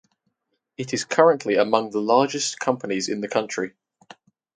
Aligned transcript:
It 0.77 0.95
is 0.95 1.05
currently 1.05 1.57
among 1.57 1.91
the 1.91 2.01
largest 2.01 2.57
companies 2.57 3.07
in 3.07 3.21
the 3.21 3.27
country. 3.27 3.75